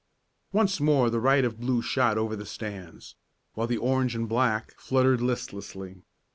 Once 0.51 0.79
more 0.79 1.11
the 1.11 1.19
riot 1.19 1.45
of 1.45 1.59
blue 1.59 1.79
shot 1.79 2.17
over 2.17 2.35
the 2.35 2.43
stands, 2.43 3.13
while 3.53 3.67
the 3.67 3.77
orange 3.77 4.15
and 4.15 4.27
black 4.27 4.73
fluttered 4.79 5.21
listlessly. 5.21 6.01